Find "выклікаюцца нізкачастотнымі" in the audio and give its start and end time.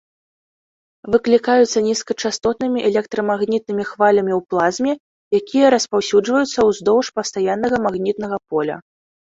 1.15-2.79